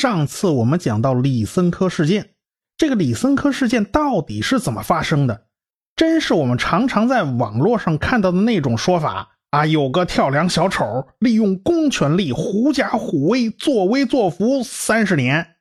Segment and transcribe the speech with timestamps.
[0.00, 2.30] 上次我们讲到李森科事件，
[2.76, 5.48] 这个李森科事件到底是怎么发生的？
[5.96, 9.66] 真是我们常常在网络上看到的那种说法啊？
[9.66, 15.56] 有个跳梁小丑利用公权力狐假虎威，作威作福三十年，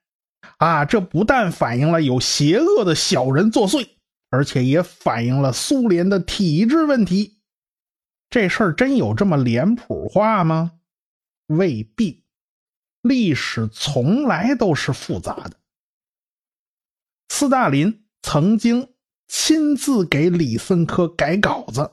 [0.60, 3.88] 啊，这不但反映了有邪恶的小人作祟，
[4.30, 7.40] 而且也反映了苏联的体制问题。
[8.30, 10.74] 这事儿真有这么脸谱化吗？
[11.48, 12.24] 未必，
[13.02, 15.52] 历史从来都是复杂的。
[17.30, 18.90] 斯大林曾经。
[19.30, 21.92] 亲自给李森科改稿子。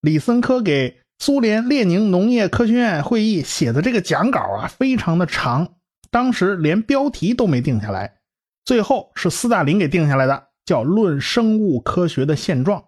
[0.00, 5.74] 李森科给苏联列宁农业科学院会议写的这个讲稿啊，非常的长，
[6.12, 8.18] 当时连标题都没定下来，
[8.64, 12.80] 最后是斯大林给定下来的，叫《论生物科学的现状》。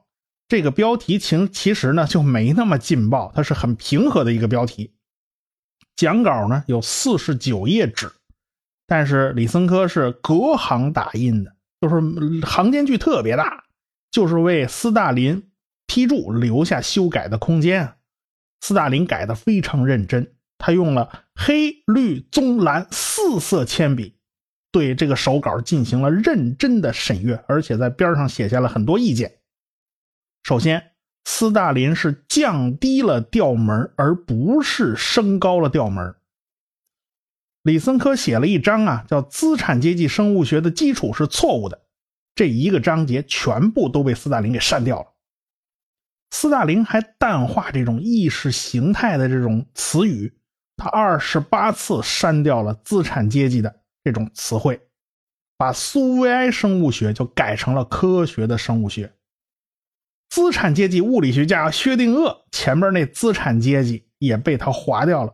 [0.47, 4.96] 这个标题其其实呢就没那么劲爆，它是很平和的一个标题。
[5.97, 8.13] 讲稿呢有四十九页纸，
[8.87, 11.57] 但是李森科是隔行打印的。
[11.79, 12.01] 就是
[12.47, 13.65] 行间距特别大，
[14.11, 15.51] 就是为斯大林
[15.87, 17.97] 批注留下修改的空间。
[18.63, 24.17] 斯大林改的非常认真，他用了黑、绿、棕、蓝四色铅笔，
[24.73, 29.37] 对这个手稿进行了认真的审阅，而且在边上写下了很多意见。
[30.45, 30.93] 首先，
[31.29, 36.15] 斯大林是降低了调门，而不是升高了调门。
[37.65, 41.77] 李森科写了一章啊，叫《资产阶级生物学的基础是错误的》，
[42.37, 45.07] 这一个章节全部都被斯大林给删掉了。
[46.31, 50.33] 斯大林还淡化这种意识形态的这种词语，
[50.77, 54.81] 他二十八次删掉了资产阶级的这种词汇，
[55.59, 59.13] 把苏维埃生物学就改成了科学的生物学。
[60.37, 65.33] 资产阶级物理学家薛定谔前面那资产阶级也被他划掉了。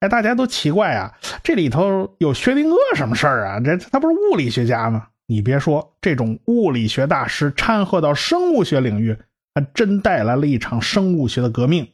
[0.00, 3.58] 哎，大家都奇怪啊，这里头有薛定谔什么事儿啊？
[3.58, 5.08] 这他不是物理学家吗？
[5.24, 9.16] 你别说，这种物理学大师掺和到生物学领域，
[9.54, 11.88] 还真带来了一场生物学的革命。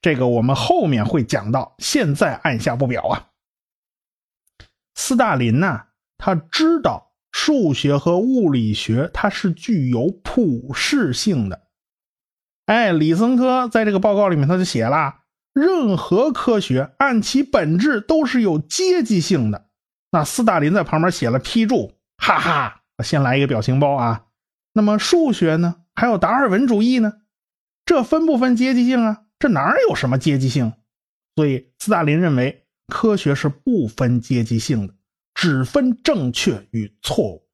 [0.00, 3.26] 这个我们后面会讲到，现在按下不表啊。
[4.94, 5.80] 斯大林呢，
[6.16, 11.62] 他知道数学和物理学它是具有普适性的。
[12.68, 15.20] 哎，李森科在这个报告里面他就写了。
[15.54, 19.68] 任何科学按其本质都是有阶级性的。
[20.10, 24.26] 那斯大林在旁边写了批注，哈哈，先来一个表情包啊。
[24.74, 25.76] 那么数学呢？
[25.94, 27.14] 还有达尔文主义呢？
[27.86, 29.22] 这分不分阶级性啊？
[29.38, 30.74] 这哪有什么阶级性？
[31.36, 34.94] 所以斯大林认为科学是不分阶级性的，
[35.34, 37.48] 只分正确与错误。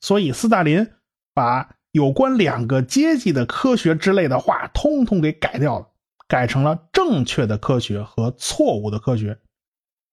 [0.00, 0.88] 所以斯大林
[1.32, 5.88] 把有关两个阶级的科学之类的话通通给改掉了。
[6.28, 9.38] 改成了正确的科学和错误的科学。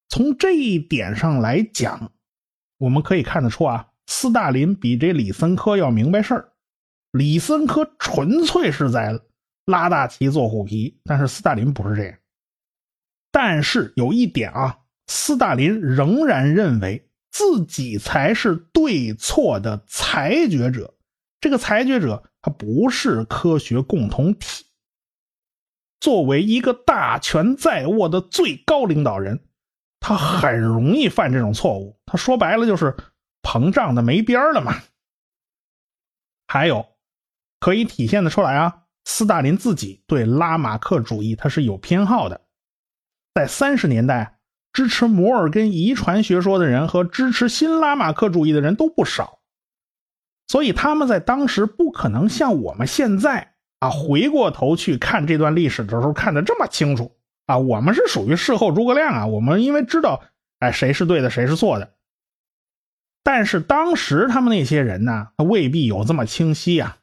[0.10, 2.12] 从这一点上来讲，
[2.78, 6.54] 我们可以看得出啊，斯大林比这李森科要明白事儿。
[7.12, 9.20] 李森科纯粹是在
[9.66, 12.16] 拉大旗做虎皮，但是斯大林不是这样。
[13.32, 14.78] 但是有一点啊，
[15.08, 20.94] 斯大林仍然认为自己才是对错的裁决者。
[21.44, 24.66] 这个裁决者，他不是科学共同体。
[26.00, 29.44] 作为一个大权在握的最高领导人，
[30.00, 32.00] 他很容易犯这种错误。
[32.06, 32.96] 他说白了就是
[33.42, 34.84] 膨胀的没边儿了嘛。
[36.48, 36.86] 还有
[37.60, 42.40] 可以体现的出来啊，斯大林自己对拉马克主义他是有偏好的。
[43.34, 44.40] 在三十年代，
[44.72, 49.42] 支持摩尔根遗传学说的人和支持新拉马克主义的人都不少，
[50.53, 53.56] 所以他们在当时不可能像我们现在。
[53.80, 57.18] 啊，回过头去看这段历史的时候，看得这么清楚
[57.48, 57.57] 啊！
[57.57, 59.25] 我们是属于事后诸葛亮啊！
[59.25, 60.24] 我们因为知道，
[60.60, 61.95] 哎，谁是对的，谁是错的。
[63.24, 67.00] 但是当时他们那些人呢，他未必有这么清晰啊。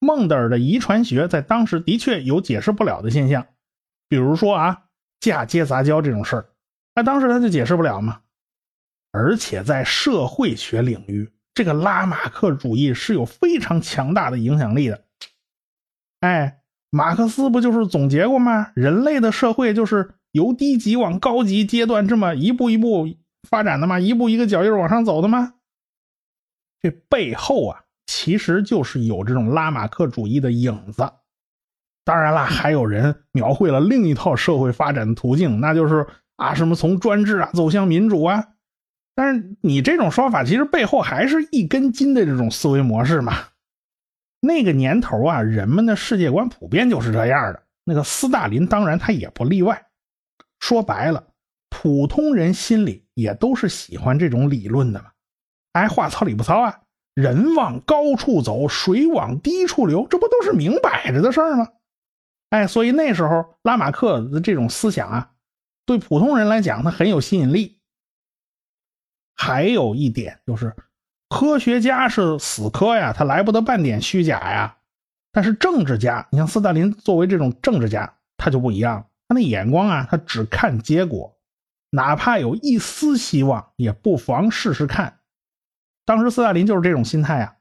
[0.00, 3.46] 孟德尔的遗传学在当时的确有解释不了的现象，
[4.08, 4.82] 比如说啊，
[5.20, 6.50] 嫁接杂交这种事儿，
[6.94, 8.20] 那当时他就解释不了嘛。
[9.12, 15.04] 而且在社会学领域，这个拉马克主义是有非常强大的影响力的。
[16.20, 16.60] 哎，
[16.90, 18.72] 马克思不就是总结过吗？
[18.74, 23.08] 人类的社会就是由低级往高级阶段这么一步一步
[23.48, 23.98] 发展的吗？
[23.98, 25.54] 一步一个脚印往上走的吗？
[26.80, 31.12] 这背后啊，其实就是有这种拉马克主义的影子。
[32.04, 36.06] 当然了，还有人描绘了另一套社会发展的途径，那就是
[36.36, 38.51] 啊，什么从专制啊走向民主啊。
[39.14, 43.34] 但是你这种说法，其实背后还是一根筋的这种思维模式嘛。
[44.40, 47.62] 那个年头啊，人们的世界观普遍就是这样的。
[47.84, 49.86] 那个斯大林当然他也不例外。
[50.60, 51.24] 说白了，
[51.68, 55.06] 普通人心里也都是喜欢这种理论的嘛。
[55.72, 56.80] 哎，话糙理不糙啊，
[57.14, 61.68] 人往高处走，水往低处流，这不都是明摆着的事儿吗？
[62.50, 65.30] 哎，所以那时候拉马克的这种思想啊，
[65.84, 67.80] 对普通人来讲，他很有吸引力。
[69.44, 70.72] 还有一点就是，
[71.28, 74.76] 科学家是死磕呀，他来不得半点虚假呀。
[75.32, 81.36] 但是政治家，你像斯大林作为这种政治家，他就不一样，他那眼光啊，他只看结果，
[81.90, 85.18] 哪怕有一丝希望，也不妨试试看。
[86.06, 87.56] 当时斯大林就是这种心态啊，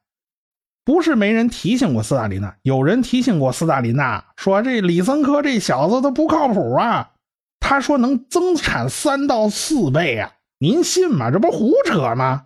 [0.85, 7.13] 不是没人提醒过斯大林呐，有人提醒过斯大林呐，说这李森科这小子他不靠谱啊，
[7.59, 10.31] 他说能增产三到四倍啊，
[10.63, 11.31] 您信吗？
[11.31, 12.45] 这不胡扯吗？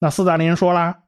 [0.00, 1.02] 那斯大林说了，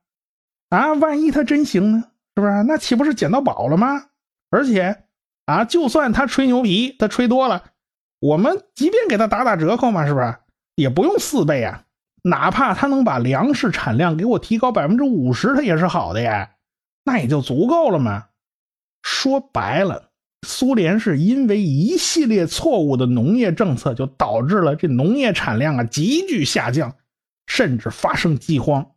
[0.69, 2.05] 啊，万一他真行呢？
[2.37, 2.63] 是不是？
[2.63, 4.11] 那岂不是捡到宝了吗？
[4.51, 5.07] 而且，
[5.47, 7.65] 啊，就算他吹牛皮，他吹多了，
[8.21, 10.37] 我们即便给他打打折扣嘛，是不是？
[10.77, 11.83] 也不用四倍啊，
[12.23, 16.53] 哪怕他能把粮食产量给我提高百分之五十，他也是好的呀，
[17.03, 18.29] 那也就足够了嘛。
[19.03, 20.11] 说白了，
[20.47, 26.95] 苏联是因为一系列错误的农业政策，就导致了这农业产量啊急剧下降，
[27.47, 28.93] 甚至发生饥荒。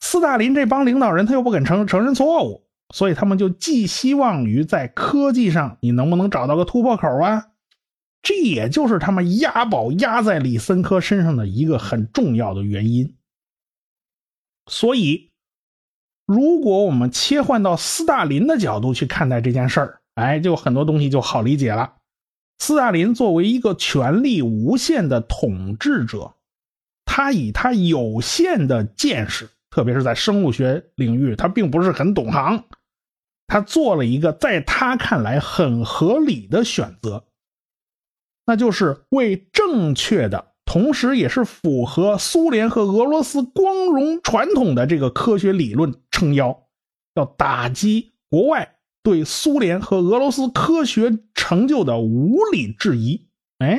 [0.00, 2.62] 斯大林这帮领导人他又不肯承承认错误，
[2.94, 7.48] 所以他们就寄希望于在科技上你能不能找到个突破口啊？
[8.22, 13.16] 这也就是他们押宝押在李森科身上的一个很重要的原因。
[14.70, 15.30] 所以，
[16.26, 21.94] 如果我们切换到斯大林的角度去看待这件事儿，哎，就很多东西就好理解了。
[22.58, 26.34] 斯大林作为一个权力无限的统治者，
[27.04, 29.48] 他以他有限的见识。
[29.70, 32.64] 特别是在生物学领域，他并不是很懂行，
[33.46, 37.26] 他做了一个在他看来很合理的选择，
[38.44, 46.66] 那就是为正确的，同时也是符合苏联和俄罗斯光荣传统的这个科学理论撑腰，
[47.14, 53.28] 要打击国外对苏联和俄罗斯科学成就的无理质疑。
[53.58, 53.78] 哎，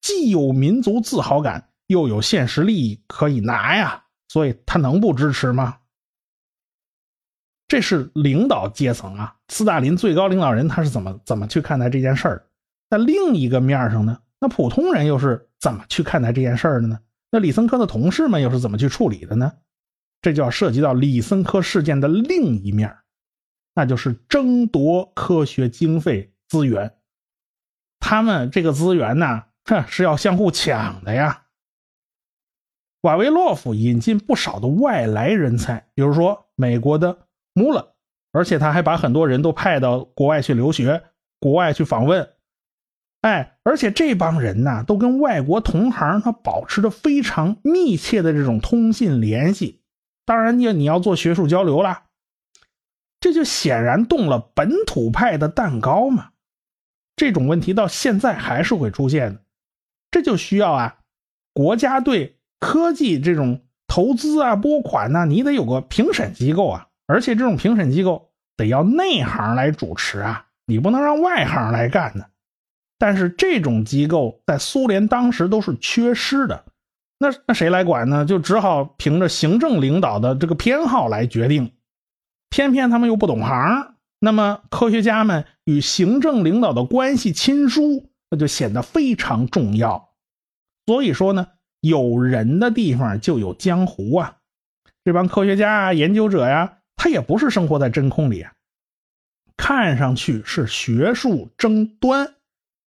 [0.00, 4.04] 既有民族自豪感，又有现实利益可以拿呀。
[4.28, 5.78] 所以他能不支持吗？
[7.66, 12.46] 这是领导阶层啊，斯大林最高领导人他是怎么怎么去看待这件事儿？
[12.90, 16.98] 那另一个面上呢，那普通人又是怎么去看待这件事儿的呢？
[17.30, 19.52] 那李森科的同事们又是怎么去处理的呢？
[20.22, 22.96] 这就要涉及到李森科事件的另一面，
[23.78, 26.96] 那就是争夺科学经费资源。
[28.00, 31.44] 他们这个资源呢，哼，是要相互抢的呀。
[33.02, 37.94] 瓦维洛夫引进不少的外来人才，比如说美国的穆勒，
[38.32, 41.04] 而且他还把很多人都派到国外去留学、
[41.38, 42.30] 国外去访问。
[43.20, 49.84] 哎，而且这帮人呢，都跟外国同行他保持着非常密切的这种通信联系。
[50.26, 52.06] 当然，你你要做学术交流啦，
[53.20, 56.30] 这就显然动了本土派的蛋糕嘛。
[57.16, 59.40] 这种问题到现在还是会出现的，
[60.10, 60.98] 这就需要啊，
[61.52, 62.36] 国家对。
[62.60, 72.24] 科技这种投资啊、拨款呐，你得有个评审机构啊，而且这种评审机构得要内行来主持啊，你不能让外行来干呢。
[72.98, 76.64] 但是这种机构在苏联当时都是缺失的，
[77.20, 78.24] 那那谁来管呢？
[78.24, 81.72] 就只好凭着行政领导的这个偏好来决定，
[82.50, 90.10] 偏偏他们又不懂行，那么科学家们与行政领导的关系亲疏，那就显得非常重要。
[90.86, 91.48] 所以说呢。
[91.80, 94.38] 有人的地方就有江湖啊！
[95.04, 98.52] 这帮科学家啊、研究者呀，他也不是生活在真空里啊。
[99.56, 102.34] 看上去是学术争端，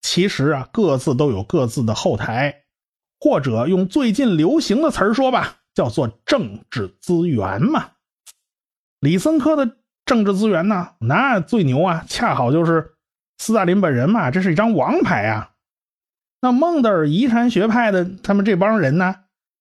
[0.02, 2.64] 其实啊，各自都有各自的后台，
[3.18, 7.92] 或者用最近流行的词儿说吧，叫做政治资源嘛。
[9.02, 12.94] 李森科的政治资源呢，那最牛啊，恰好就是
[13.40, 15.50] 斯大林本人嘛，这是一张王牌啊。
[16.40, 19.16] 那孟德尔遗传学派的他们这帮人呢，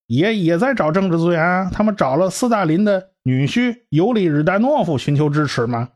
[0.06, 1.70] 也也在找政治资源啊。
[1.72, 5.88] 他们找了斯大林的女婿尤里日丹诺夫寻求支持嘛。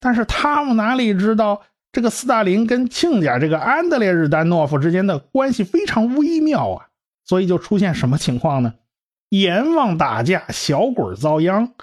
[0.00, 1.62] 但是他们哪里知道，
[1.92, 6.86] 这个斯大林跟亲家这个安德烈日丹诺夫之间的关系非常微妙啊。
[7.24, 8.72] 所以就出现什么情况呢？
[9.30, 11.74] 阎王打架，小鬼遭殃。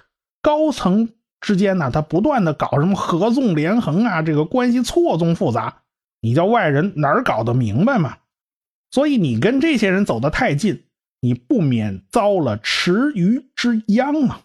[0.43, 1.09] 高层
[1.41, 5.81] 之间呢，他不断的搞什么合纵连横啊，这个关系错综复杂。
[6.21, 8.17] 你叫外人哪儿搞得明白嘛？
[8.91, 10.85] 所以你跟这些人走得太近，
[11.21, 14.41] 你不免遭了池鱼之殃啊。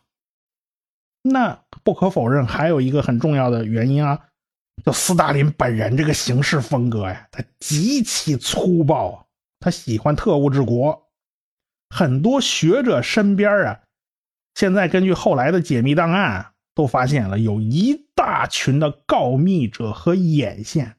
[1.23, 4.19] 那不可否认，还有一个很重要的原因啊，
[4.85, 9.25] 就斯大林本人这个行事风格呀，他极其粗暴啊。
[9.61, 11.11] 他喜欢特务治国。
[11.91, 13.81] 很多学者身边啊，
[14.59, 20.97] 现在根据后来的解密档案，都发现了有一大群的告密者和眼线。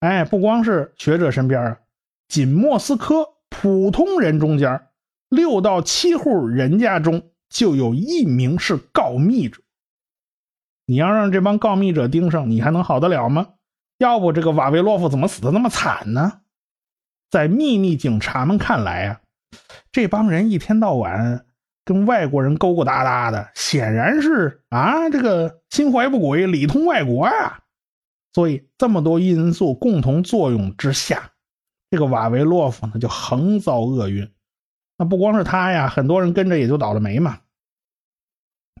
[0.00, 1.78] 哎，不光是学者身边啊，
[2.26, 4.88] 仅莫斯科普通人中间，
[5.28, 9.62] 六到七户人家中就有一名是告密者。
[10.86, 13.50] 你要让这帮告密者盯上，你还能好得了吗？
[13.98, 16.40] 要不这个瓦维洛夫怎么死的那么惨呢？
[17.30, 19.20] 在秘密警察们看来啊，
[19.92, 21.45] 这帮人一天到晚
[21.86, 27.60] 跟外国人勾勾搭搭的，显然是啊，这个心怀不轨，里通外国啊。
[28.34, 31.30] 所以这么多因素共同作用之下，
[31.90, 34.30] 这个瓦维洛夫呢就横遭厄运。
[34.98, 37.38] 那不光是他呀，很多人跟着也就倒了霉嘛。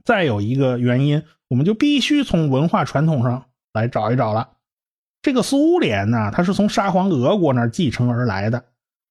[0.04, 4.50] 再有一个原因，我们就必须从文化传统上来找一找了。
[5.22, 8.64] 这个苏联呢，它是从沙皇俄国那儿继承而来的，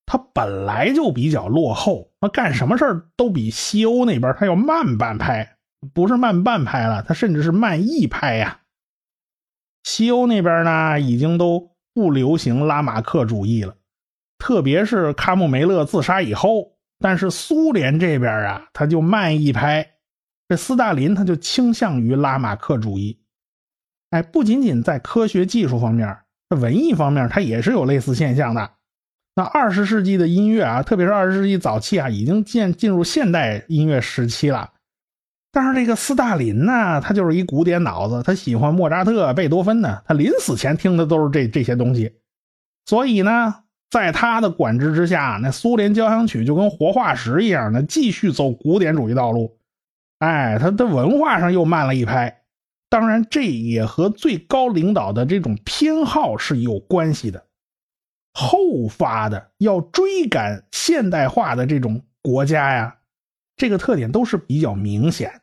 [0.05, 5.57] 它本来就比较落后，那干什么事儿都比西欧那边它要慢半拍，
[5.93, 8.61] 不是慢半拍了，它甚至是慢一拍呀。
[9.83, 13.75] 西欧那边呢，已经都不流行拉马克主义了，
[14.37, 19.93] 特别是卡姆梅勒自杀以后，但是苏联这边啊，他就慢一拍，
[20.47, 23.21] 这斯大林他就倾向于拉马克主义。
[24.11, 26.17] 哎，不仅仅在科学技术方面，
[26.49, 28.74] 在文艺方面，它也是有类似现象的。
[29.37, 34.71] 那二十世纪的音乐啊，特别是二十世纪早期啊，已经进进入现代音乐时期了。
[35.51, 42.13] 但是这个斯大林呢，他就是一古典脑子，他喜欢莫扎特、贝多芬呢，他临死前听的都是这这些东西。
[42.85, 43.55] 所以呢，
[43.89, 49.57] 在他的管制之下，那苏联交响曲就跟活化石一样，的继续走古典主义道路。
[50.19, 52.41] 哎，他的文化上又慢了一拍。
[52.89, 57.44] 当然，这也和最高领导的这种偏好是有关系的。
[58.37, 62.97] 后发的要追赶现代化的这种国家呀，
[63.55, 65.41] 这个特点都是比较明显。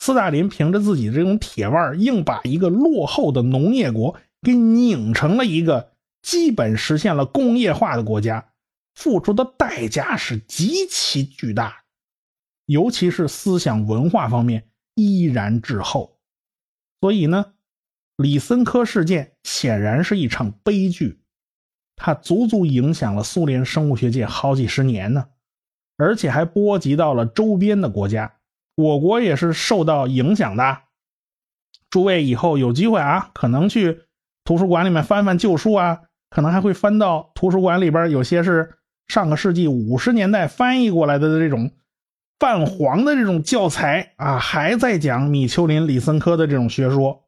[0.00, 8.52] 斯大林凭着自己这种铁腕，硬把一个落后的农业国给拧成了一个基本实现了工业化的国家，
[8.94, 11.84] 付出的代价是极其巨大，
[12.66, 16.18] 尤其是思想文化方面依然滞后。
[17.00, 17.54] 所以呢，
[18.16, 21.19] 李森科事件显然是一场悲剧，
[22.02, 25.26] 它足足影响了苏联生物学界好几十年呢，
[25.98, 28.32] 而且还波及到了周边的国家，
[28.74, 30.78] 我国也是受到影响的。
[31.90, 34.00] 诸位以后有机会啊，可能去
[34.44, 38.78] 图书馆里面翻翻旧书啊，可能还会翻到图书馆里边有些是
[39.08, 41.70] 上个世纪五十年代翻译过来的这种。
[42.38, 47.22] 泛黄的这种教材啊，还在讲米丘林、李森科的这种学说。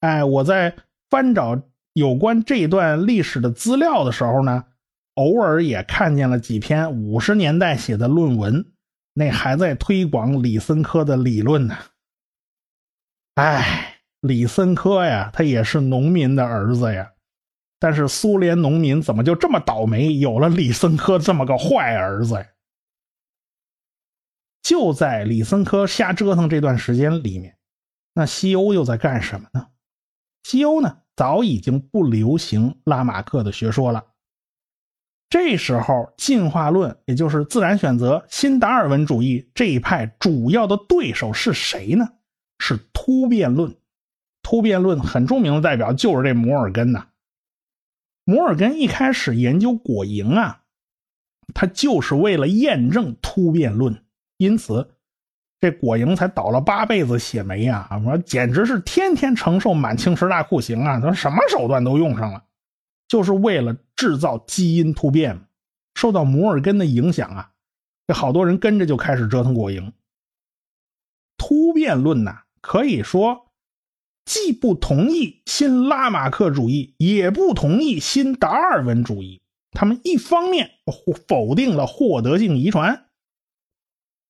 [0.00, 0.74] 哎，我在
[1.08, 1.58] 翻找
[1.98, 4.66] 有关这段历史的资料的时候呢，
[5.14, 8.72] 偶尔也看见了几篇五十年代写的论文，
[9.14, 11.76] 那还在推广李森科的理论呢。
[13.34, 17.10] 哎，李森科呀，他也是农民的儿子呀，
[17.80, 22.46] 但是苏联农民怎么就这么倒霉，有了李森科这么个坏儿子呀？
[24.62, 27.58] 就在李森科瞎折腾这段时间里面，
[28.14, 29.66] 那西欧又在干什么呢？
[30.44, 34.04] 西欧呢，早已经不流行拉马克的学说了。
[35.28, 42.08] 这时候，进化论，也就是自然选择、新达尔文主义这一派主要的对手是谁呢？
[42.60, 43.74] 是突变论。
[44.42, 47.08] 突变论很著名的代表就是这摩尔根呐。
[48.22, 50.62] 摩尔根一开始研究果蝇啊，
[51.52, 54.04] 他就是为了验证突变论。
[54.36, 54.94] 因此，
[55.60, 57.88] 这果蝇才倒了八辈子血霉啊！
[58.04, 61.00] 我说简直是天天承受满清十大酷刑啊！
[61.00, 62.44] 他什么手段都用上了，
[63.08, 65.40] 就是为了制造基因突变。
[65.94, 67.50] 受到摩尔根的影响啊，
[68.06, 69.90] 这好多人跟着就开始折腾果蝇。
[71.36, 73.48] 突变论呐，可以说
[74.24, 79.40] 既不同意新拉马克主义，也不同意新达尔文主义。
[79.72, 80.70] 他们一方面
[81.26, 83.07] 否定了获得性遗传。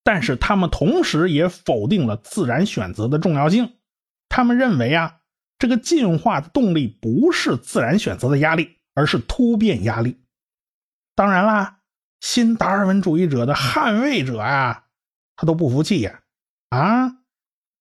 [0.05, 3.75] 但是他们同时也否定了自然选择的重要性。
[4.28, 5.21] 他们认为啊，
[5.59, 10.19] 这个进化的动力不是自然选择的压力，而是突变压力。
[11.14, 11.81] 当然啦，
[12.21, 14.85] 新达尔文主义者的捍卫者啊，
[15.37, 16.21] 他都不服气呀！
[16.71, 17.17] 啊，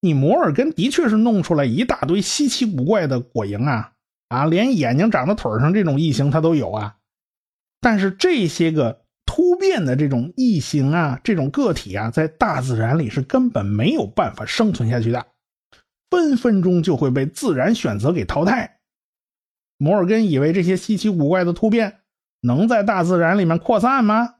[0.00, 3.92] 你摩尔根的确是弄出来一大堆稀奇古怪的果蝇啊，
[4.28, 6.96] 啊，连眼睛长在腿上这种异形它都有啊。
[7.80, 9.06] 但是这些个。
[9.38, 15.26] 突变的这种异形啊，这种个体啊，在大自然里是根本没有办法生存下去的，
[16.10, 18.80] 分分钟就会被自然选择给淘汰。
[19.76, 22.00] 摩尔根以为这些稀奇古怪的突变
[22.40, 24.34] 能在大自然里面扩散吗？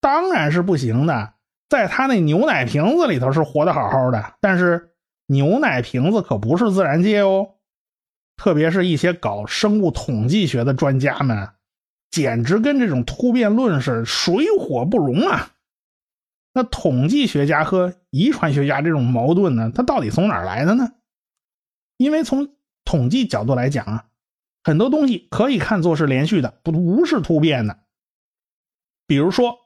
[0.00, 1.34] 当然是不行的。
[1.68, 4.90] 在他那牛奶瓶子里头是活得好好的，但是
[5.28, 7.50] 牛奶瓶子可不是自然界哦。
[8.36, 11.48] 特别是一些搞生物统计学的专家们，
[12.16, 15.50] 简直跟这种突变论是水火不容啊！
[16.54, 20.94] 那统计学家和遗传学家这种矛盾呢，它到底从哪来的呢？
[21.98, 22.56] 因为从
[22.86, 24.06] 统计角度来讲啊，
[24.64, 27.80] 很多东西可以看作是连续的，不不是突变的。
[29.06, 29.58] 比如说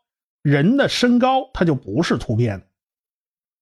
[0.43, 2.67] 人的身高，它就不是突变的。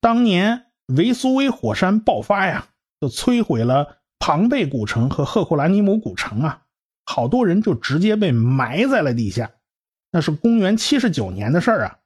[0.00, 2.68] 当年维苏威火山爆发呀，
[3.02, 3.99] 就摧毁了。
[4.18, 6.62] 庞贝古城和赫库兰尼姆古城啊，
[7.11, 9.50] 好多人就直接被埋在了地下。
[10.12, 11.99] 那是公元七十九年的事儿啊。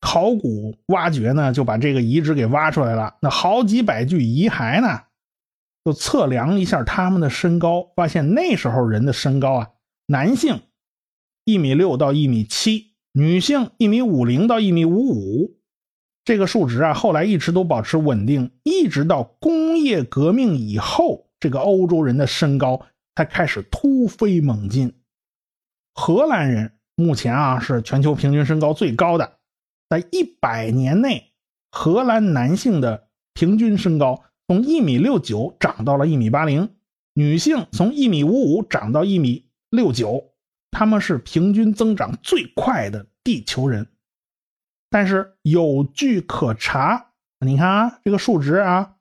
[0.00, 3.14] 考古挖掘呢，就把这个遗址给挖出来了。
[3.22, 5.02] 那好几百具遗骸呢，
[5.84, 9.68] 就测量一下他们的身高，发现那时候人的身高啊，
[10.06, 10.60] 男性
[11.44, 15.56] 一米六到一米七，女性一米五零到一米五五。
[16.24, 21.28] 这个数值啊，后来一直都保持稳定，一直到工业革命以后。
[21.38, 22.80] 这个欧洲人的身高
[23.16, 24.94] 才开始突飞猛进。
[25.94, 29.38] 荷兰人目前啊是全球平均身高最高的，
[29.88, 31.32] 在一百年内，
[31.72, 36.76] 荷兰男性的平均身高从一米六九长到了一米八零，
[37.14, 40.34] 女性从一米五五长到一米六九，
[40.70, 43.88] 他们是平均增长最快的地球人。
[44.90, 48.96] 但是有据可查，你看啊，这个数值啊，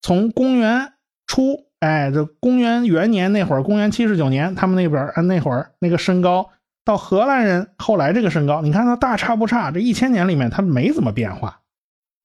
[0.00, 0.92] 从公元。
[1.28, 6.50] 初，哎，这公元元年那会儿，公元七十九年，他们那边啊那会儿那个身高，
[6.84, 11.60] 到荷兰人后来这个身高，你看他大差不差，这一千年里面他没怎么变化。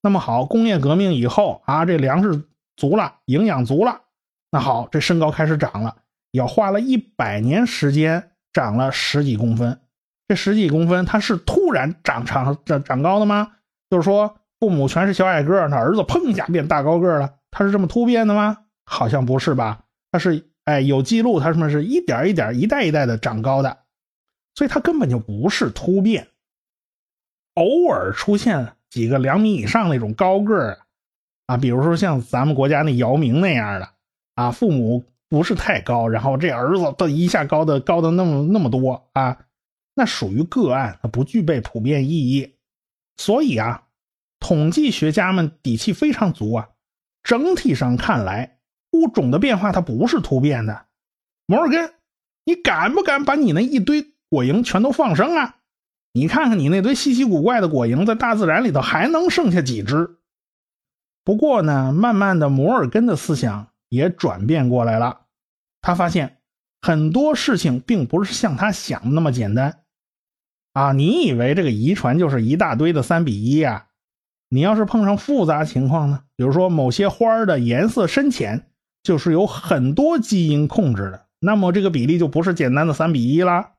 [0.02, 2.44] 那么好，工业革命以后啊，这粮食
[2.76, 4.02] 足了，营养足了，
[4.50, 5.96] 那好，这身高开始长了，
[6.32, 9.78] 要花了一百年时间长了十几公分。
[10.28, 13.50] 这十几公分，它是突然长长长长高的吗？
[13.92, 18.58] 就是说父母全是小矮个儿，他儿子砰一下变大高个了，他是这么突变的吗？
[18.92, 19.86] 好像不是吧？
[20.12, 23.86] 它是哎，有记录，它什么是一点一点、一代一代的长高的，
[24.54, 26.28] 所以它根本就不是突变。
[27.54, 30.80] 偶尔出现几个两米以上那种高个儿
[31.48, 33.90] 啊，比如说像咱们国家那姚明那样的
[34.36, 39.46] 啊，父母不是太高，然后这儿子都一下高的高的那么那么多啊，
[39.96, 42.56] 那属于个案，它不具备普遍意义。
[43.16, 43.86] 所以啊，
[44.40, 46.70] 统计学家们底气非常足啊，
[47.24, 48.58] 整体上看来。
[48.92, 50.86] 物种的变化它不是突变的，
[51.46, 51.94] 摩尔根，
[52.46, 55.56] 你敢不敢把你那一堆果蝇全都放生啊？
[56.14, 60.18] 你看看你那堆稀奇古怪的果蝇，在大自然里头还能剩下几只？
[61.24, 65.22] 不过呢，慢慢的摩尔根的思想也转变过来了，
[65.82, 66.40] 他发现
[66.82, 69.84] 很多事情并不是像他想的那么简单
[70.74, 70.92] 啊！
[70.92, 73.88] 你以为这个遗传就是一大堆的三比一啊？
[74.50, 76.24] 你要是碰上复杂情况呢？
[76.36, 78.68] 比如说某些花的颜色深浅。
[79.04, 83.72] 就是有很多基因控制的，那么这个比例就不是简单的三比一啦，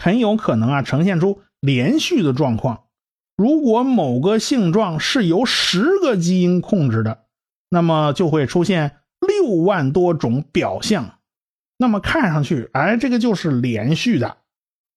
[0.00, 2.84] 很有可能啊呈现出连续的状况。
[3.36, 7.24] 如果某个性状是由十个基因控制的，
[7.68, 11.18] 那么就会出现六万多种表象。
[11.76, 14.36] 那么看上去，哎，这个就是连续的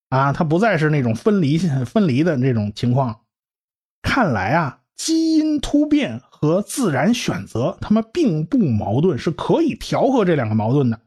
[0.10, 3.22] 啊，它不再是那种分离分离的这种情况。
[4.04, 4.82] 看来啊。
[4.98, 11.00] 基因突变和自然选择，它们并不矛盾，是可以调和这两个矛盾的。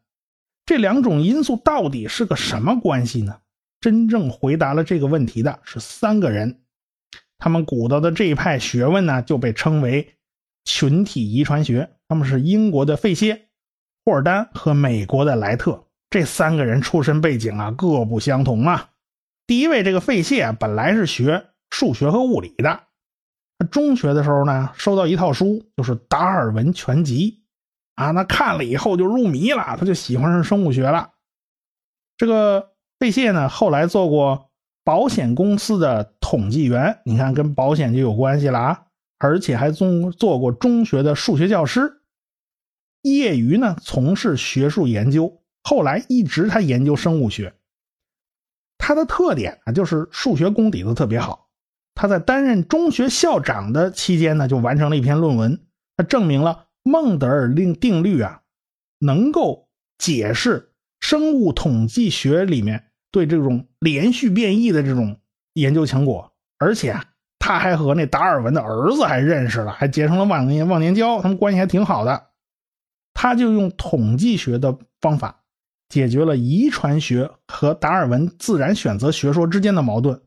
[0.64, 3.40] 这两种因素到底是个什么关系呢？
[3.80, 6.60] 真正回答了这个问题的是三个人，
[7.38, 10.14] 他们鼓捣的这一派学问呢，就被称为
[10.64, 11.90] 群体遗传学。
[12.08, 13.48] 他们是英国的费歇、
[14.04, 15.86] 霍尔丹和美国的莱特。
[16.10, 18.90] 这三个人出身背景啊，各不相同啊。
[19.46, 22.82] 第一位这个费谢本来是学数学和物理的。
[23.64, 27.42] 中学的时候呢，收到一套书，就是《达尔文全集》，
[28.02, 31.10] 啊，那看了以后就入迷了，他就喜欢上生物学了。
[32.16, 34.50] 这个贝谢呢，后来做过
[34.84, 38.82] 保险公司的统计员，你看跟保险就有关系了啊，
[39.18, 42.02] 而且还中做过中学的数学教师，
[43.02, 47.54] 业余呢从事学术研究，后来一直他研究生物学。
[48.78, 51.49] 他的特点啊，就是数学功底子特别好。
[52.00, 55.60] 他在担任中学校长的期间呢，就完成了一篇论文，
[55.98, 58.40] 他证明了孟德尔定定律啊，
[59.00, 65.18] 能够解释生物统计学里面对这种连续变异的这种
[65.52, 67.04] 研究成果，而且啊
[67.38, 72.28] 他还和那达尔文的儿子还认识了，还结成了忘年忘年交，他们关系还挺好的。
[73.12, 75.42] 他就用统计学的方法
[75.90, 80.18] 解决了遗传学和达尔文自然选择学说之间的矛盾。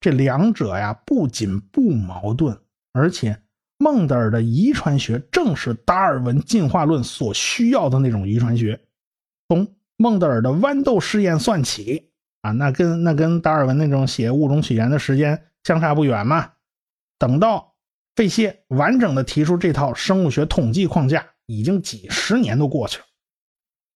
[0.00, 2.58] 这两者呀，不仅不矛盾，
[2.92, 3.42] 而且
[3.76, 8.80] 孟德尔的遗传学正是达尔文进化论所需要的那种遗传学。
[9.48, 12.10] 从孟德尔的豌豆试验算起
[12.40, 16.52] 啊，那跟那跟达尔文那种写物种起源的时间相差不远嘛。
[17.18, 17.74] 等到
[18.16, 23.04] 费谢完整的提出这套生物学统计框架，已经几十年都过去了。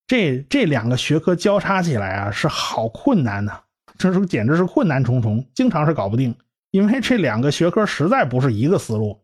[0.07, 3.64] 这这两个学科交叉起来啊，是好困难呐。
[3.99, 6.37] 这是简直是困难重重，经常是搞不定，
[6.71, 9.21] 因为这两个学科实在不是一个思路。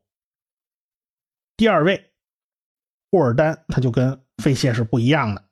[1.57, 2.11] 第二位，
[3.11, 5.43] 霍尔丹他就跟费谢是不一样的，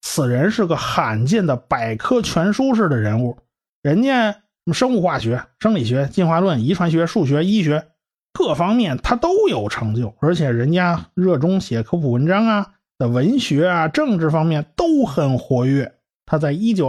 [0.00, 3.38] 此人是个罕见的百科全书式的人物，
[3.82, 7.88] 人家生物化学、生理学、进化论、遗传学、数学、医学
[8.32, 15.96] 各方面他都有成就，而且人家热衷写科普文章啊，在文学啊、政治方面都很活跃。
[16.24, 16.88] 他在一九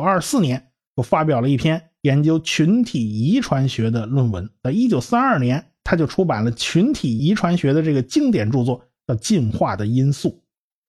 [1.01, 10.29] 发表了一篇研究群体遗传学的论文，在一九三二年，他就出版了群体遗传学的这个经典著作，叫《进化的因素》。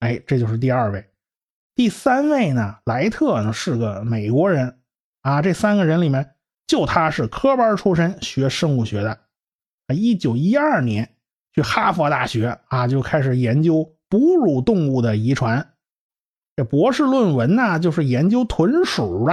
[0.00, 1.04] 哎，这就是第二位。
[1.74, 4.78] 第三位呢，莱特呢是个美国人
[5.22, 5.42] 啊。
[5.42, 6.34] 这三个人里面，
[6.66, 9.10] 就他是科班出身，学生物学的。
[9.86, 11.16] 啊，一九一二年
[11.54, 15.74] 去哈佛大学啊，就开始研究哺乳动物的遗传。
[16.56, 19.32] 这博士论文呢，就是研究豚鼠的。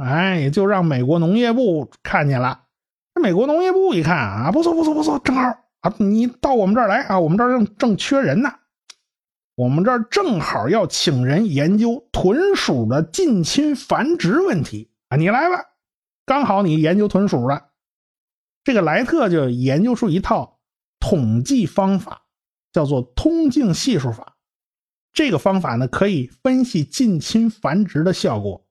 [0.00, 2.64] 哎，就让美国农业部看见了。
[3.14, 5.42] 这美国农业部一看啊，不错不错不错，正好
[5.80, 8.52] 啊，你到我们这儿来啊，我们这儿正正缺人呢。
[9.56, 15.56] 我们这儿正好要请人研究豚鼠的近亲繁殖问题啊，你来吧，
[16.24, 17.70] 刚好你研究豚鼠的。
[18.62, 20.60] 这个莱特就研究出一套
[21.00, 22.22] 统计方法，
[22.72, 24.36] 叫做通径系数法。
[25.12, 28.64] 这个方法呢，可以分析近亲繁殖的效果。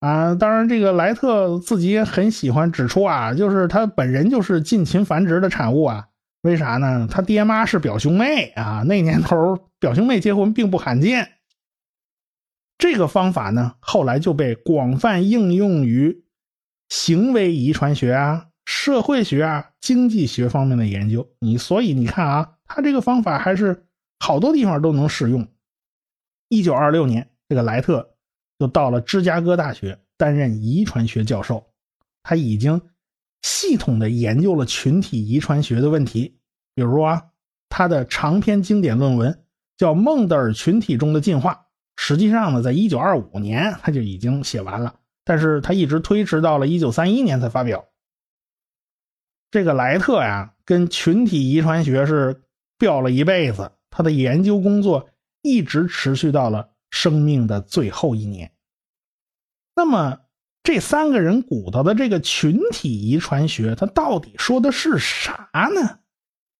[0.00, 6.08] 啊，当然，这个莱特自己也很喜欢指出啊，就是他本人就是近亲繁殖的产物啊。
[6.42, 7.08] 为啥呢？
[7.10, 11.32] 他爹妈是表兄妹啊，那年头表兄妹结婚并不罕见。
[12.78, 16.22] 这个方法呢，后来就被广泛应用于
[16.88, 21.28] 行为遗传学啊、社会学啊、经济学方面的研究。
[21.40, 23.86] 你所以你看啊，他这个方法还是
[24.20, 25.48] 好多地方都能适用。
[26.48, 28.14] 一九二六年，这个莱特。
[28.58, 31.64] 就到了芝加哥大学担任遗传学教授，
[32.22, 32.80] 他已经
[33.42, 36.38] 系统的研究了群体遗传学的问题。
[36.74, 37.22] 比如啊，
[37.68, 39.44] 他的长篇经典论文
[39.76, 41.54] 叫《孟德尔群体中的进化》，
[41.96, 44.94] 实际上呢，在一九二五年他就已经写完了，
[45.24, 47.84] 但是他一直推迟到了一九三一年才发表。
[49.50, 52.42] 这个莱特呀，跟群体遗传学是
[52.76, 55.08] 飙了一辈子，他的研究工作
[55.42, 56.70] 一直持续到了。
[56.90, 58.52] 生命的最后一年。
[59.74, 60.20] 那么，
[60.62, 66.00] 这三个人骨头的这个群体遗传学，它到底说的是啥呢？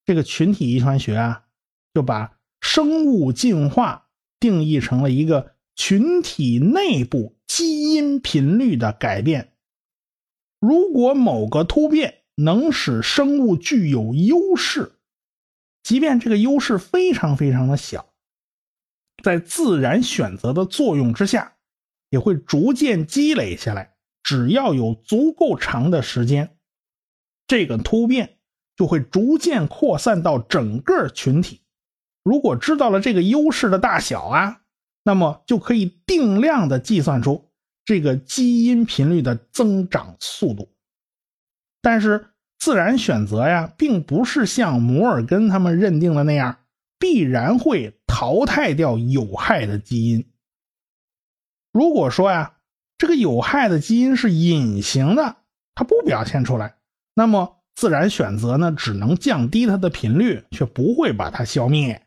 [0.04, 1.44] 这个群体遗传学啊，
[1.92, 4.08] 就把生物进化
[4.40, 9.52] 定义成了一个群体内部基因频率的改变。
[10.60, 14.92] 如果某个突变能使生物具有优势，
[15.82, 18.07] 即便这个优势非常非常的小。
[19.22, 21.52] 在自然选择的作用之下，
[22.10, 23.94] 也会逐渐积累下来。
[24.22, 26.56] 只要有足够长的时间，
[27.46, 28.36] 这个突变
[28.76, 31.62] 就会逐渐扩散到整个群体。
[32.22, 34.60] 如果知道了这个优势的大小啊，
[35.02, 37.50] 那么就可以定量的计算出
[37.86, 40.68] 这个基因频率的增长速度。
[41.80, 42.26] 但是
[42.58, 46.58] 自然选择呀，并不是像摩尔根他们认定的那样。
[46.98, 50.26] 必然会淘汰掉有害的基因。
[51.72, 52.56] 如果说呀，
[52.96, 55.36] 这个有害的基因是隐形的，
[55.74, 56.76] 它不表现出来，
[57.14, 62.06] 那么自然选择呢，只能降低它的频率，却不会把它消灭。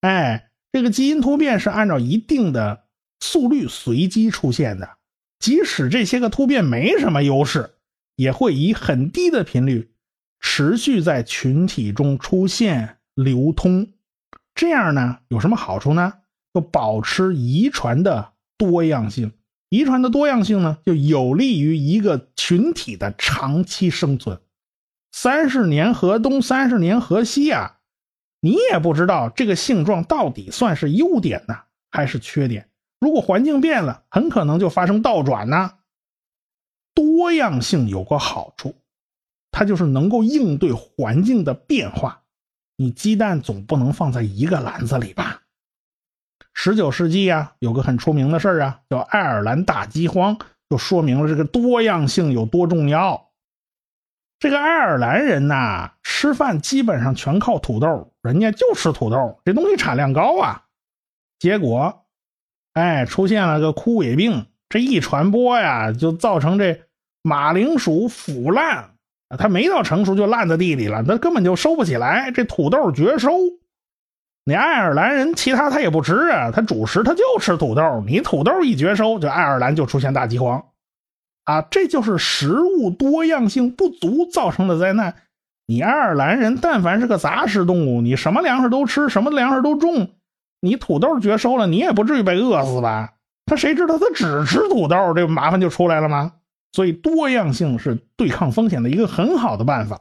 [0.00, 2.84] 哎，这个基因突变是按照一定的
[3.20, 4.96] 速率随机出现的，
[5.38, 7.74] 即使这些个突变没什么优势，
[8.16, 9.92] 也会以很低的频率
[10.40, 12.96] 持续在群体中出现。
[13.14, 13.92] 流通，
[14.54, 16.14] 这样呢有什么好处呢？
[16.54, 19.32] 就保持遗传的多样性。
[19.68, 24.38] 遗传的多样性呢，就有利于一个群体的长期生存。
[25.12, 27.78] 三十年河东，三十年河西啊，
[28.40, 31.56] 你也不知道这个性状到底算是优点呢，
[31.90, 32.68] 还是缺点。
[33.00, 35.72] 如果环境变了，很可能就发生倒转呢。
[36.94, 38.74] 多样性有个好处，
[39.50, 42.21] 它就是能够应对环境的变化。
[42.82, 45.42] 你鸡蛋总不能放在一个篮子里吧？
[46.52, 50.36] 十九世纪啊，有个很出名的事儿啊，叫爱尔兰大饥荒，
[50.68, 53.30] 就说明了这个多样性有多重要。
[54.40, 60.64] 这个爱尔兰人呐，吃饭基本上全靠土豆，人家就吃土豆，这东西产量高啊。
[61.38, 62.04] 结果，
[62.72, 66.82] 哎，出现了个枯萎病，这一传播呀，就造成这
[67.22, 68.91] 马铃薯腐烂。
[69.36, 72.30] 它没到成熟就烂在地里了，它根本就收不起来。
[72.30, 73.30] 这土豆绝收。
[74.44, 78.02] 你爱尔兰人其他他也不吃啊，他主食他就吃土豆。
[78.06, 80.64] 你土豆一绝收，就爱尔兰就出现大饥荒，
[81.44, 85.14] 啊，这就是食物多样性不足造成的灾难。
[85.66, 90.10] 你爱尔兰人但凡是个杂食动物，你什么粮食都吃，什么粮食都种，
[90.60, 93.12] 你土豆绝收了，你也不至于被饿死吧？
[93.46, 96.32] 他谁知道他只吃土豆，这麻烦就出来了吗？
[96.72, 100.00] 所以多样性是对抗风险的一个很好的办法。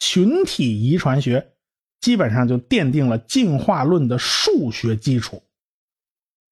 [0.00, 1.50] 群体遗传学。
[2.00, 5.42] 基本上就奠定了进化论的数学基础。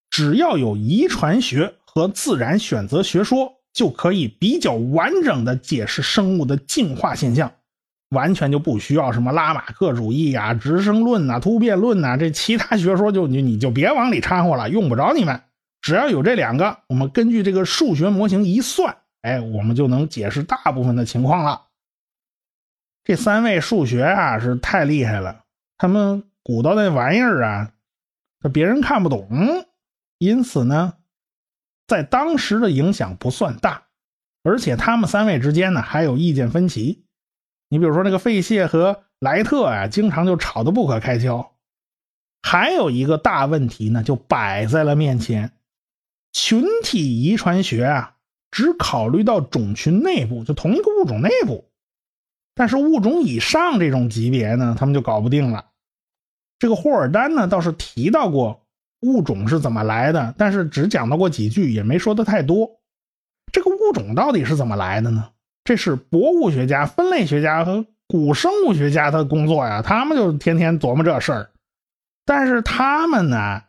[0.09, 7.53] 只要有遗传学和自然选择学说，就可以比较完整的解释生物的进化现象，
[8.09, 15.39] 完全就不需要什么拉马克主义啊、直升论呐、突变论呐，这其他学说就你你就别往里掺和了，用不着你们。
[15.83, 21.67] 只要有这两个，我们根据这个数学模型一算，哎，我们就能解释大部分的情况了。
[23.03, 25.43] 这三位数学啊，是太厉害了。
[25.77, 27.73] 他们鼓捣那玩意儿啊，
[28.39, 29.27] 这别人看不懂，
[30.19, 30.93] 因此呢，
[31.85, 33.83] 在当时的影响不算大，
[34.41, 37.05] 而且他们三位之间呢还有意见分歧。
[37.67, 41.51] 你比如说那个费谢和莱特啊，经常就吵得不可开交。
[42.41, 45.51] 还有一个大问题呢，就摆在了面前：
[46.33, 48.15] 群体遗传学啊，
[48.51, 51.69] 只考虑到种群内部，就同一个物种内部，
[52.55, 55.67] 但是物种以上这种级别呢，他们就搞不定了。
[56.59, 58.65] 这个霍尔丹呢，倒是提到过
[59.01, 62.79] 物种是怎么来的，但是只讲到过几句，也没说的太多。
[63.51, 65.29] 这个物种到底是怎么来的呢？
[65.63, 71.51] 这是博物学家、分类学家和古生物学家的工作呀，他们就天天琢磨这事儿。
[72.25, 73.61] 但是他们呢，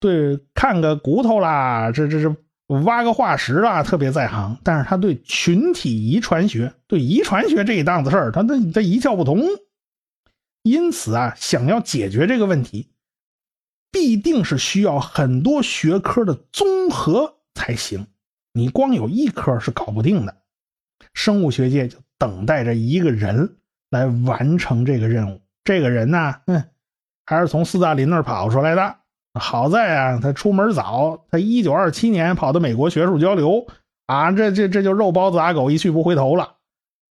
[0.00, 2.36] 对看个骨头啦，这这这
[2.84, 4.58] 挖个化石啦，特别在行。
[4.62, 9.40] 但是他对群体遗传学、对遗传学这一档子事儿，他他他一窍不通。
[10.62, 12.90] 因此啊，想要解决这个问题，
[13.90, 18.06] 必定是需要很多学科的综合才行。
[18.52, 20.36] 你光有一科是搞不定的。
[21.14, 23.56] 生物学界就等待着一个人
[23.90, 25.40] 来完成这个任务。
[25.64, 26.62] 这个人呢，嗯，
[27.24, 28.96] 还是从斯大林那儿跑出来的。
[29.38, 33.66] 好在啊，他出门早，他一九二七年跑到美国学术交流
[34.06, 36.56] 啊，这这这就肉包子打狗，一去不回头了。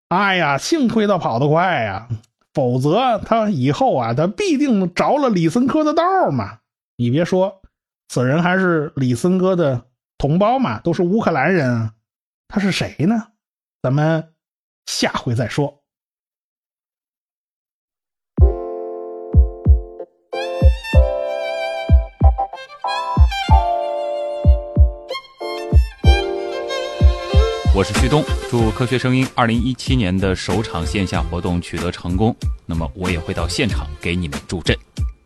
[0.09, 2.07] 哎呀，幸亏他跑得快呀。
[2.53, 6.59] 否则，他以后啊，他必定着了李森科的道嘛。
[6.95, 7.61] 你别说，
[8.07, 9.81] 此人还是李森科的
[10.17, 11.91] 同胞嘛，都是乌克兰人。
[12.47, 13.27] 他是谁呢？
[13.81, 14.31] 咱们
[14.85, 15.83] 下回再说。
[27.75, 32.33] 我是旭东，祝科学声音二零一七年的首场线下活动取得成功。
[32.65, 34.73] 那么我也会到现场给你们助阵。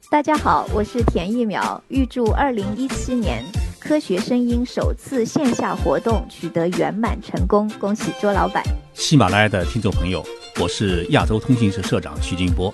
[0.09, 3.45] 大家好，我是田一苗，预祝二零一七年
[3.77, 8.63] 科学声音首次线下活动取得圆满成功，恭喜周老板。
[8.95, 10.25] 喜马拉雅的听众朋友，
[10.59, 12.73] 我是亚洲通信社社长徐金波，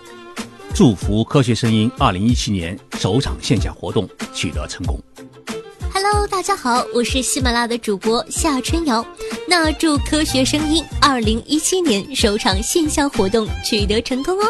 [0.74, 4.98] 祝福科学声音二零一七年首场线下活动取得成功。
[6.08, 9.04] Hello，大家好，我是喜马拉雅的主播夏春瑶。
[9.48, 14.46] 那祝科学声音二零一七年首场线下活动取得成功哦。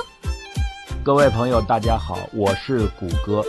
[1.01, 3.41] 各位朋友，大家好，我是谷歌，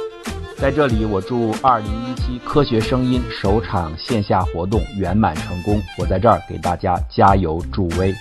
[0.56, 5.82] 在这里我祝二零一七科学声音首场线下活动圆满成功。
[5.98, 8.14] 我在这儿给大家加油助威。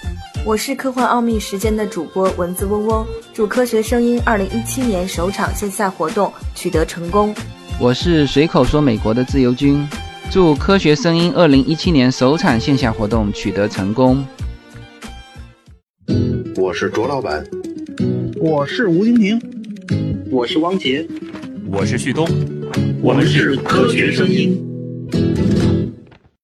[0.43, 7.36] 我是科幻奥秘时间的主播文字嗡嗡，祝科学声音二零一七年首场线下活动取得成功。
[7.78, 9.86] 我是随口说美国的自由军，
[10.32, 14.26] 祝科学声音二零一七年首场线下活动取得成功。
[16.56, 17.46] 我是卓老板，
[18.38, 19.40] 我是吴金平，
[20.32, 21.06] 我是汪杰，
[21.70, 22.26] 我是旭东，
[23.02, 24.58] 我们是科学声音。